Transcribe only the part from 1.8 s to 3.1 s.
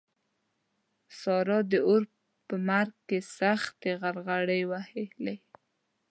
اور په مرګ